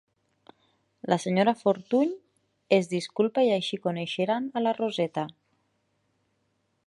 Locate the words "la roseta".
4.69-5.29